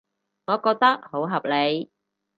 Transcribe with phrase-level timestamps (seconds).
[0.47, 1.91] 我覺得好合理